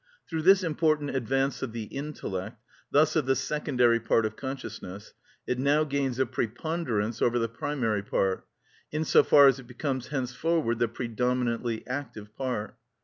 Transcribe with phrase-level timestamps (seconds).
[0.27, 2.59] Through this important advance of the intellect,
[2.89, 5.13] thus of the secondary part of consciousness,
[5.45, 8.47] it now gains a preponderance over the primary part,
[8.91, 12.79] in so far as it becomes henceforward the predominantly active part.